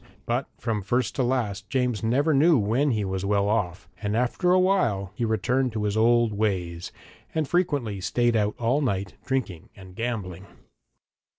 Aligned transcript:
But 0.25 0.49
from 0.57 0.81
first 0.81 1.13
to 1.17 1.21
last 1.23 1.69
James 1.69 2.01
never 2.01 2.33
knew 2.33 2.57
when 2.57 2.89
he 2.89 3.05
was 3.05 3.23
well 3.23 3.47
off, 3.47 3.87
and 4.01 4.17
after 4.17 4.51
a 4.51 4.59
while 4.59 5.11
he 5.13 5.25
returned 5.25 5.73
to 5.73 5.83
his 5.83 5.95
old 5.95 6.33
ways, 6.33 6.91
and 7.35 7.47
frequently 7.47 8.01
stayed 8.01 8.35
out 8.35 8.55
all 8.57 8.81
night, 8.81 9.13
drinking 9.27 9.69
and 9.75 9.95
gambling. 9.95 10.47